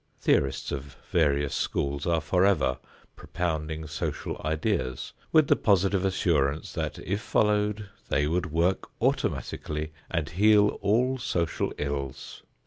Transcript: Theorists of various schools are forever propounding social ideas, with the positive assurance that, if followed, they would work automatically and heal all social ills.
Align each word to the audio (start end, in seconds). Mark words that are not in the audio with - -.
Theorists 0.19 0.71
of 0.71 0.97
various 1.11 1.53
schools 1.53 2.07
are 2.07 2.21
forever 2.21 2.79
propounding 3.15 3.85
social 3.85 4.41
ideas, 4.43 5.13
with 5.31 5.45
the 5.47 5.55
positive 5.55 6.03
assurance 6.03 6.73
that, 6.73 6.97
if 6.97 7.21
followed, 7.21 7.87
they 8.09 8.25
would 8.25 8.51
work 8.51 8.89
automatically 8.99 9.91
and 10.09 10.27
heal 10.27 10.69
all 10.81 11.19
social 11.19 11.71
ills. 11.77 12.41